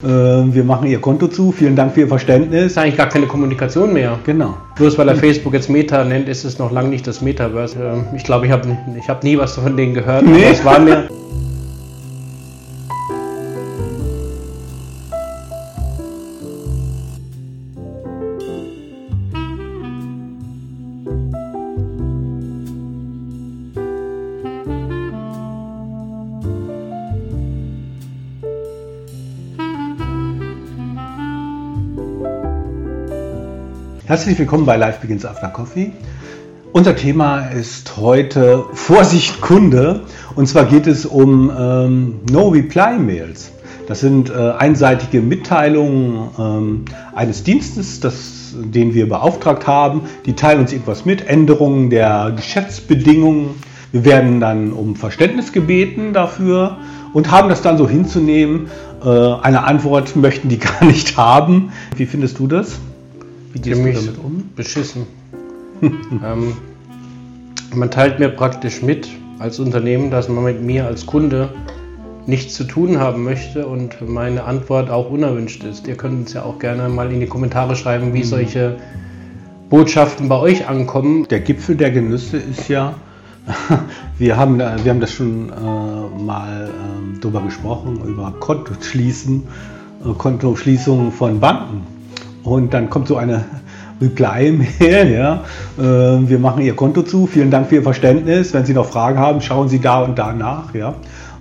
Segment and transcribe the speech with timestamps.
[0.00, 1.50] Äh, wir machen Ihr Konto zu.
[1.50, 2.66] Vielen Dank für Ihr Verständnis.
[2.66, 4.16] ist eigentlich gar keine Kommunikation mehr.
[4.24, 4.54] Genau.
[4.76, 7.76] Bloß weil er Facebook jetzt Meta nennt, ist es noch lange nicht das Metaverse.
[7.82, 10.24] Ähm, Ich glaube, ich habe ich hab nie was von denen gehört.
[10.24, 10.44] Nee.
[10.52, 11.08] Es war mir.
[34.08, 35.92] Herzlich willkommen bei Life Begins After Coffee.
[36.72, 40.00] Unser Thema ist heute Vorsicht Kunde.
[40.34, 43.52] Und zwar geht es um ähm, No-Reply-Mails.
[43.86, 50.04] Das sind äh, einseitige Mitteilungen ähm, eines Dienstes, das, den wir beauftragt haben.
[50.24, 53.56] Die teilen uns irgendwas mit, Änderungen der Geschäftsbedingungen.
[53.92, 56.78] Wir werden dann um Verständnis gebeten dafür
[57.12, 58.70] und haben das dann so hinzunehmen.
[59.04, 61.72] Äh, eine Antwort möchten die gar nicht haben.
[61.94, 62.78] Wie findest du das?
[63.58, 64.50] Wie gehst du damit um?
[64.54, 65.06] beschissen.
[65.82, 66.54] ähm,
[67.74, 71.50] man teilt mir praktisch mit als Unternehmen, dass man mit mir als Kunde
[72.26, 75.86] nichts zu tun haben möchte und meine Antwort auch unerwünscht ist.
[75.86, 78.14] Ihr könnt uns ja auch gerne mal in die Kommentare schreiben, Mhm.
[78.14, 78.76] wie solche
[79.70, 81.26] Botschaften bei euch ankommen.
[81.28, 82.94] Der Gipfel der Genüsse ist ja,
[84.18, 89.42] wir haben, wir haben das schon äh, mal ähm, drüber gesprochen, über Kontoschließen,
[90.04, 91.97] äh, Kontoschließungen von Banken.
[92.48, 93.44] Und dann kommt so eine
[94.00, 95.44] Reply-Mail, ja,
[95.76, 95.82] äh,
[96.28, 99.40] wir machen Ihr Konto zu, vielen Dank für Ihr Verständnis, wenn Sie noch Fragen haben,
[99.40, 100.94] schauen Sie da und da nach, ja.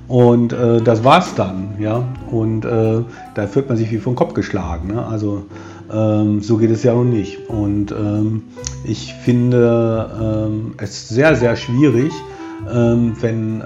[0.08, 2.04] Und äh, das war's dann, ja.
[2.32, 3.04] Und äh,
[3.36, 4.88] da fühlt man sich wie vom Kopf geschlagen.
[4.88, 5.06] Ne?
[5.06, 5.46] Also
[5.94, 7.50] ähm, so geht es ja nun nicht.
[7.50, 8.44] Und ähm,
[8.86, 12.14] ich finde ähm, es sehr, sehr schwierig,
[12.74, 13.64] ähm, wenn äh,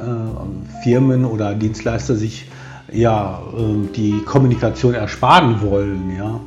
[0.84, 2.50] Firmen oder Dienstleister sich
[2.92, 6.40] ja ähm, die Kommunikation ersparen wollen, ja.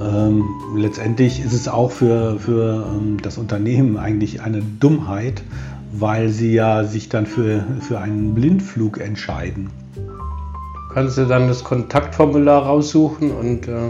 [0.00, 0.44] Ähm,
[0.76, 5.42] letztendlich ist es auch für, für ähm, das Unternehmen eigentlich eine Dummheit,
[5.92, 9.70] weil sie ja sich dann für, für einen Blindflug entscheiden.
[10.94, 13.88] kannst du dann das Kontaktformular raussuchen und äh,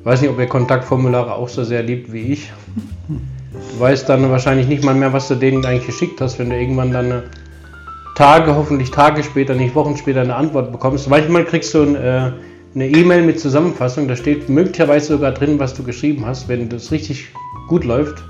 [0.00, 2.52] ich weiß nicht, ob ihr Kontaktformulare auch so sehr liebt wie ich.
[3.08, 6.56] Du weißt dann wahrscheinlich nicht mal mehr, was du denen eigentlich geschickt hast, wenn du
[6.56, 7.22] irgendwann dann äh,
[8.14, 11.08] Tage, hoffentlich Tage später, nicht Wochen später eine Antwort bekommst.
[11.08, 12.32] Manchmal kriegst du ein, äh,
[12.74, 16.92] eine E-Mail mit Zusammenfassung, da steht möglicherweise sogar drin, was du geschrieben hast, wenn das
[16.92, 17.28] richtig
[17.68, 18.22] gut läuft.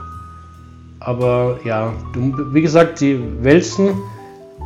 [1.01, 3.91] Aber ja, du, wie gesagt, sie wälzen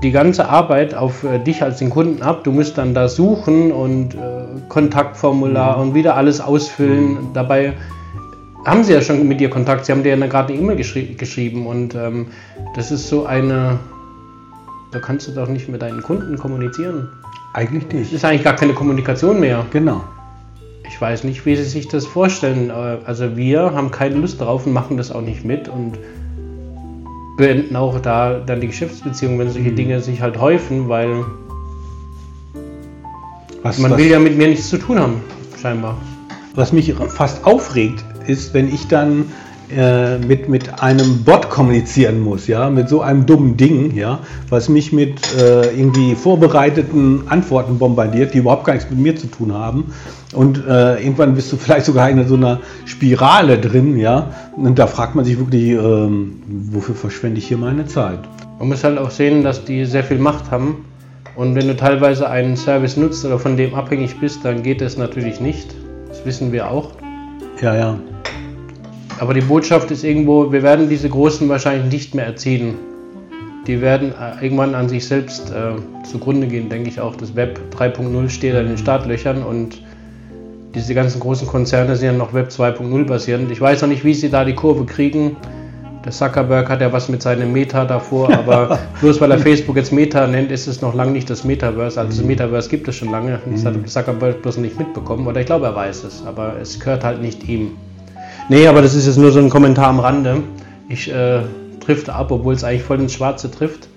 [0.03, 2.45] die ganze Arbeit auf äh, dich als den Kunden ab.
[2.45, 7.29] Du musst dann da suchen und äh, Kontaktformular und wieder alles ausfüllen.
[7.33, 7.75] Dabei
[8.65, 9.87] haben sie ja schon mit dir Kontakt.
[9.87, 12.27] Sie haben dir ja gerade eine E-Mail geschri geschrieben und ähm,
[12.75, 13.79] das ist so eine.
[14.93, 17.09] Da kannst du doch nicht mit deinen Kunden kommunizieren.
[17.55, 18.13] Eigentlich Es nicht.
[18.13, 19.65] ist eigentlich gar keine Kommunikation mehr.
[19.73, 20.03] Genau.
[20.87, 22.69] Ich weiß nicht, wie sie sich das vorstellen.
[22.71, 25.93] Äh, Also wir haben keine Lust darauf und machen das auch nicht mit und
[27.39, 31.25] beenden auch da dann die Geschäftsbeziehung, wenn solche Dinge sich halt häufen, weil
[33.63, 35.21] Was, man will ja mit mir nichts zu tun haben,
[35.61, 35.97] scheinbar.
[36.55, 39.27] was mich fast aufregt, ist, wenn ich dann
[39.71, 44.69] äh, mit, mit einem Bot kommunizieren muss, ja, mit so einem dummen Ding, ja, was
[44.69, 49.53] mich mit äh, irgendwie vorbereiteten Antworten bombardiert, die überhaupt gar nichts mit mir zu tun
[49.53, 49.93] haben.
[50.35, 54.31] Und äh, irgendwann bist du vielleicht sogar in so einer Spirale drin, ja.
[54.57, 58.21] Und da fragt man sich wirklich, ähm, wofür verschwende ich hier meine Zeit?
[58.59, 60.85] Man muss halt auch sehen, dass die sehr viel Macht haben.
[61.37, 64.97] Und wenn du teilweise einen Service nutzt oder von dem abhängig bist, dann geht es
[64.97, 65.75] natürlich nicht.
[66.09, 66.93] Das wissen wir auch.
[67.61, 67.99] Ja, ja.
[69.21, 72.75] Aber die Botschaft ist irgendwo, wir werden diese Großen wahrscheinlich nicht mehr erziehen.
[73.67, 77.17] Die werden äh, irgendwann an sich selbst äh, zugrunde gehen, denke ich auch.
[77.17, 79.81] Das Web 3.0 steht an den Startlöchern und
[80.75, 83.51] diese ganzen großen Konzerne sind ja noch Web 2.0 basierend.
[83.51, 85.37] Ich weiß noch nicht, wie sie da die Kurve kriegen.
[86.05, 89.93] Der Zuckerberg hat ja was mit seinem Meta davor, aber bloß weil er Facebook jetzt
[89.93, 91.99] Meta nennt, ist es noch lange nicht das Metaverse.
[91.99, 93.39] Also das Metaverse gibt es schon lange.
[93.51, 95.27] Das hat Zuckerberg bloß nicht mitbekommen.
[95.27, 97.71] Oder ich glaube, er weiß es, aber es gehört halt nicht ihm.
[98.49, 100.43] Nee, aber das ist jetzt nur so ein Kommentar am Rande.
[100.89, 101.41] Ich äh,
[101.81, 103.89] trifft ab, obwohl es eigentlich voll ins Schwarze trifft.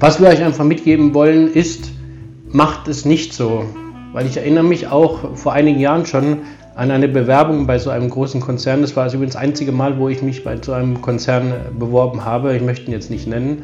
[0.00, 1.90] Was wir euch einfach mitgeben wollen, ist,
[2.50, 3.64] macht es nicht so.
[4.12, 6.38] Weil ich erinnere mich auch vor einigen Jahren schon
[6.74, 8.80] an eine Bewerbung bei so einem großen Konzern.
[8.80, 12.24] Das war also übrigens das einzige Mal, wo ich mich bei so einem Konzern beworben
[12.24, 12.56] habe.
[12.56, 13.62] Ich möchte ihn jetzt nicht nennen.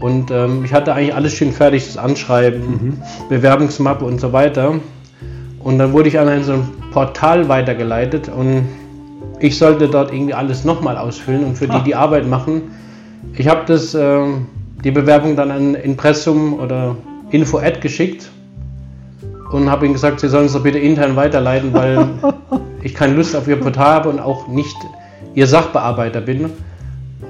[0.00, 4.76] Und ähm, ich hatte eigentlich alles schön fertig, das Anschreiben, Bewerbungsmappe und so weiter.
[5.64, 8.68] Und dann wurde ich an ein so ein Portal weitergeleitet und
[9.40, 11.82] ich sollte dort irgendwie alles nochmal ausfüllen und für die Ah.
[11.84, 12.62] die Arbeit machen.
[13.36, 14.46] Ich habe das, ähm,
[14.84, 16.96] die Bewerbung dann an Impressum oder
[17.30, 18.30] Info-Ad geschickt
[19.52, 22.08] und habe ihnen gesagt, sie sollen es doch bitte intern weiterleiten, weil
[22.82, 24.76] ich keine Lust auf ihr Portal habe und auch nicht
[25.34, 26.50] ihr Sachbearbeiter bin.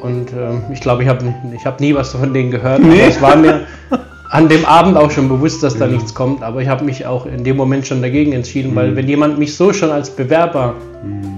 [0.03, 2.81] Und äh, ich glaube, ich habe ich hab nie was von denen gehört.
[2.81, 3.01] Nee.
[3.01, 3.61] Aber es war mir
[4.35, 6.43] an dem Abend auch schon bewusst, dass da nichts kommt.
[6.43, 9.55] Aber ich habe mich auch in dem Moment schon dagegen entschieden, weil wenn jemand mich
[9.55, 10.75] so schon als Bewerber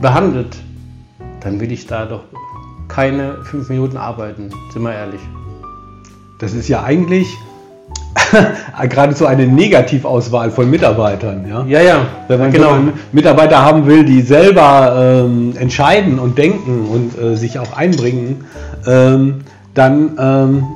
[0.00, 0.56] behandelt,
[1.40, 2.22] dann will ich da doch
[2.88, 5.20] keine fünf Minuten arbeiten, sind wir ehrlich.
[6.38, 7.36] Das ist ja eigentlich
[8.88, 11.44] geradezu eine Negativauswahl von Mitarbeitern.
[11.46, 11.66] Ja?
[11.66, 12.78] Ja, ja, Wenn man genau.
[13.12, 18.46] Mitarbeiter haben will, die selber ähm, entscheiden und denken und äh, sich auch einbringen,
[18.86, 19.40] ähm,
[19.74, 20.66] dann ähm,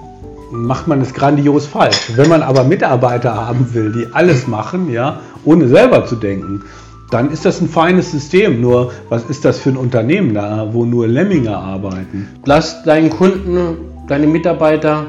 [0.50, 2.12] macht man es grandios falsch.
[2.16, 6.62] Wenn man aber Mitarbeiter haben will, die alles machen, ja, ohne selber zu denken,
[7.10, 8.60] dann ist das ein feines System.
[8.60, 12.28] Nur, was ist das für ein Unternehmen da, wo nur Lemminge arbeiten?
[12.44, 15.06] Lass deinen Kunden, deine Mitarbeiter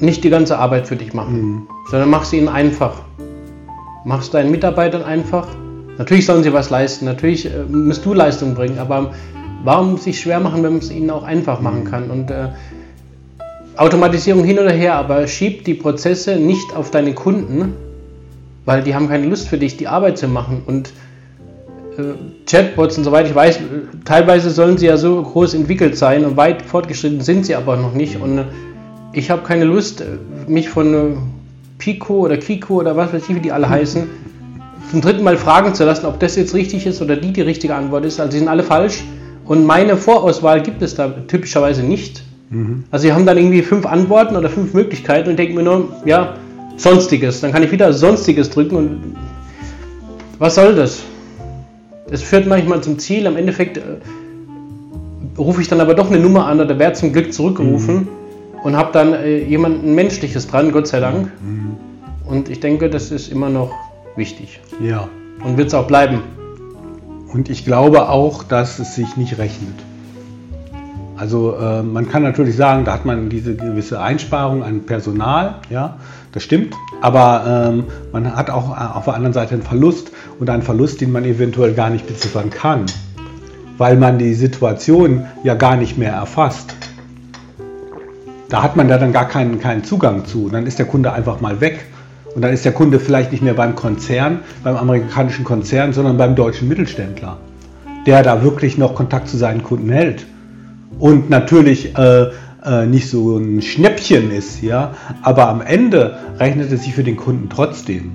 [0.00, 3.02] nicht die ganze Arbeit für dich machen, sondern mach sie ihnen einfach.
[4.04, 5.48] Mach es deinen Mitarbeitern einfach.
[5.98, 9.12] Natürlich sollen sie was leisten, natürlich äh, musst du Leistung bringen, aber
[9.62, 12.10] warum sich schwer machen, wenn man es ihnen auch einfach machen kann?
[12.10, 12.48] Und äh,
[13.76, 17.74] Automatisierung hin oder her, aber schieb die Prozesse nicht auf deine Kunden,
[18.64, 20.62] weil die haben keine Lust für dich, die Arbeit zu machen.
[20.66, 20.92] Und
[21.98, 22.14] äh,
[22.46, 23.60] Chatbots und soweit ich weiß,
[24.04, 27.94] teilweise sollen sie ja so groß entwickelt sein und weit fortgeschritten sind sie aber noch
[27.94, 28.20] nicht.
[28.20, 28.44] Und äh,
[29.12, 30.04] ich habe keine Lust, äh,
[30.48, 31.16] mich von äh,
[31.78, 34.04] Pico oder Kiko oder was weiß ich, wie die alle heißen,
[34.90, 37.74] zum dritten Mal fragen zu lassen, ob das jetzt richtig ist oder die die richtige
[37.74, 38.20] Antwort ist.
[38.20, 39.04] Also die sind alle falsch.
[39.46, 42.23] Und meine Vorauswahl gibt es da typischerweise nicht.
[42.90, 46.34] Also sie haben dann irgendwie fünf Antworten oder fünf Möglichkeiten und denken mir nur, ja,
[46.76, 47.40] Sonstiges.
[47.40, 49.16] Dann kann ich wieder Sonstiges drücken und
[50.38, 51.02] was soll das?
[52.10, 53.26] Das führt manchmal zum Ziel.
[53.26, 53.82] Am Endeffekt äh,
[55.38, 58.08] rufe ich dann aber doch eine Nummer an oder werde zum Glück zurückgerufen
[58.62, 61.30] und habe dann äh, jemanden Menschliches dran, Gott sei Dank.
[62.26, 63.72] Und ich denke, das ist immer noch
[64.16, 65.08] wichtig Ja.
[65.44, 66.20] und wird es auch bleiben.
[67.32, 69.74] Und ich glaube auch, dass es sich nicht rechnet.
[71.24, 75.96] Also äh, man kann natürlich sagen, da hat man diese gewisse Einsparung an Personal, ja,
[76.32, 76.74] das stimmt.
[77.00, 81.00] Aber ähm, man hat auch äh, auf der anderen Seite einen Verlust und einen Verlust,
[81.00, 82.84] den man eventuell gar nicht beziffern kann,
[83.78, 86.76] weil man die Situation ja gar nicht mehr erfasst.
[88.50, 90.50] Da hat man da dann gar keinen, keinen Zugang zu.
[90.50, 91.86] Dann ist der Kunde einfach mal weg.
[92.34, 96.34] Und dann ist der Kunde vielleicht nicht mehr beim Konzern, beim amerikanischen Konzern, sondern beim
[96.34, 97.38] deutschen Mittelständler,
[98.06, 100.26] der da wirklich noch Kontakt zu seinen Kunden hält.
[100.98, 102.30] Und natürlich äh,
[102.64, 104.92] äh, nicht so ein Schnäppchen ist, ja,
[105.22, 108.12] aber am Ende rechnet es sich für den Kunden trotzdem.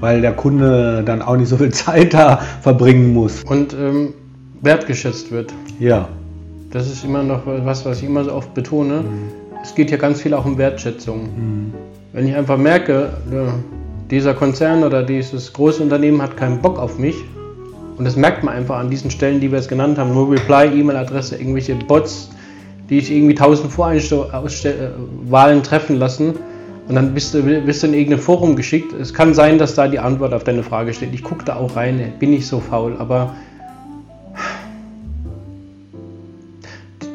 [0.00, 3.42] Weil der Kunde dann auch nicht so viel Zeit da verbringen muss.
[3.44, 4.14] Und ähm,
[4.60, 5.52] wertgeschätzt wird.
[5.80, 6.08] Ja,
[6.70, 9.04] Das ist immer noch was, was ich immer so oft betone.
[9.62, 11.72] Es geht hier ganz viel auch um Wertschätzung.
[12.12, 13.54] Wenn ich einfach merke, ja,
[14.10, 17.16] dieser Konzern oder dieses große Unternehmen hat keinen Bock auf mich,
[18.02, 20.66] und das merkt man einfach an diesen Stellen, die wir jetzt genannt haben, nur Reply,
[20.76, 22.30] E-Mail-Adresse, irgendwelche Bots,
[22.90, 26.34] die ich irgendwie tausend Vorwahlen treffen lassen
[26.88, 28.92] und dann bist du, bist du in irgendein Forum geschickt.
[28.92, 31.14] Es kann sein, dass da die Antwort auf deine Frage steht.
[31.14, 33.36] Ich gucke da auch rein, bin nicht so faul, aber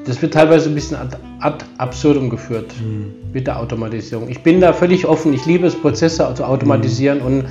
[0.06, 2.72] das wird teilweise ein bisschen ad, ad absurdum geführt
[3.34, 4.30] mit der Automatisierung.
[4.30, 5.34] Ich bin da völlig offen.
[5.34, 7.44] Ich liebe es, Prozesse zu automatisieren und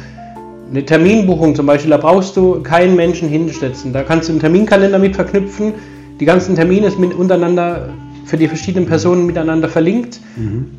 [0.71, 3.93] eine Terminbuchung zum Beispiel, da brauchst du keinen Menschen hinsetzen.
[3.93, 5.75] Da kannst du einen Terminkalender mit verknüpfen.
[6.19, 7.91] Die ganzen Termine sind untereinander
[8.25, 10.19] für die verschiedenen Personen miteinander verlinkt.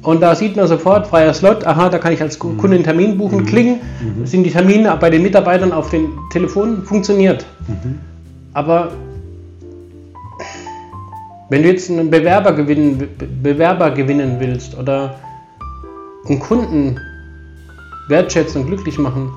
[0.01, 3.17] Und da sieht man sofort, freier Slot, aha, da kann ich als Kunde einen Termin
[3.17, 3.77] buchen, klicken,
[4.25, 7.45] sind die Termine bei den Mitarbeitern auf den Telefonen, funktioniert.
[8.53, 8.91] Aber
[11.50, 13.07] wenn du jetzt einen Bewerber gewinnen, Be-
[13.41, 15.15] Bewerber gewinnen willst oder
[16.27, 17.00] einen Kunden
[18.09, 19.29] wertschätzen und glücklich machen,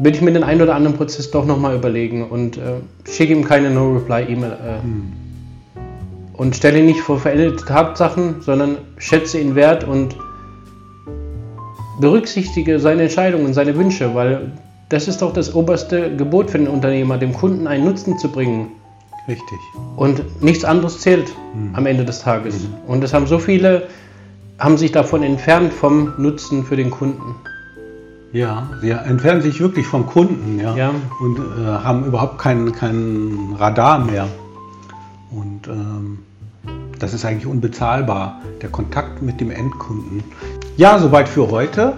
[0.00, 3.44] würde ich mir den einen oder anderen Prozess doch nochmal überlegen und äh, schicke ihm
[3.44, 10.16] keine No-Reply-E-Mail äh, und stelle ihn nicht vor veränderte Tatsachen, sondern schätze ihn wert und
[12.00, 14.52] berücksichtige seine Entscheidungen, seine Wünsche, weil
[14.88, 18.68] das ist doch das oberste Gebot für den Unternehmer, dem Kunden einen Nutzen zu bringen.
[19.26, 19.58] richtig.
[19.96, 21.34] Und nichts anderes zählt
[21.74, 22.66] am Ende des Tages.
[22.86, 23.88] Und es haben so viele,
[24.58, 27.34] haben sich davon entfernt vom Nutzen für den Kunden.
[28.32, 30.76] Ja, sie entfernen sich wirklich vom Kunden, ja.
[30.76, 30.90] Ja.
[31.20, 34.28] Und äh, haben überhaupt kein, kein Radar mehr.
[35.30, 36.18] Und ähm,
[36.98, 40.22] das ist eigentlich unbezahlbar, der Kontakt mit dem Endkunden.
[40.76, 41.94] Ja, soweit für heute.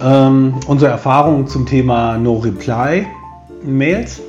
[0.00, 4.22] Ähm, unsere Erfahrungen zum Thema No-Reply-Mails.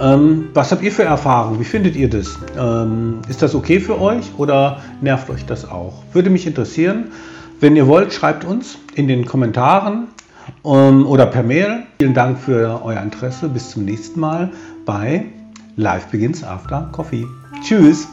[0.00, 1.58] Ähm, was habt ihr für Erfahrungen?
[1.60, 2.38] Wie findet ihr das?
[2.58, 6.02] Ähm, ist das okay für euch oder nervt euch das auch?
[6.12, 7.12] Würde mich interessieren.
[7.60, 10.08] Wenn ihr wollt, schreibt uns in den Kommentaren
[10.62, 11.84] oder per Mail.
[11.98, 13.48] Vielen Dank für euer Interesse.
[13.48, 14.50] Bis zum nächsten Mal
[14.84, 15.26] bei
[15.76, 17.26] Life Begins After Coffee.
[17.62, 18.06] Tschüss.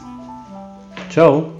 [1.10, 1.59] Ciao.